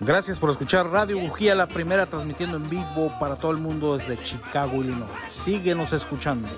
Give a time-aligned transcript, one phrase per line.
[0.00, 4.16] Gracias por escuchar Radio Bujía, la primera transmitiendo en vivo para todo el mundo desde
[4.22, 5.10] Chicago, Illinois.
[5.44, 6.48] Síguenos escuchando.